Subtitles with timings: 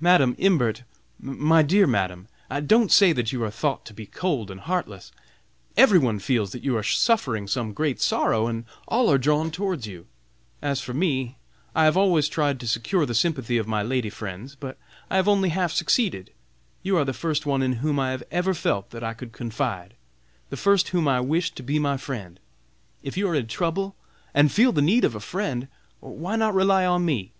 [0.00, 0.82] "Madam Imbert,
[1.20, 2.26] my dear Madam,
[2.66, 5.12] don't say that you are thought to be cold and heartless!
[5.76, 9.86] Every one feels that you are suffering some great sorrow, and all are drawn towards
[9.86, 10.06] you.
[10.62, 11.36] As for me
[11.74, 14.78] I have always tried to secure the sympathy of my lady friends, but
[15.10, 16.30] I have only half succeeded.
[16.82, 19.96] You are the first one in whom I have ever felt that I could confide,
[20.48, 22.40] the first whom I wished to be my friend.
[23.02, 23.96] If you are in trouble
[24.32, 25.68] and feel the need of a friend,
[26.00, 27.32] why not rely on me?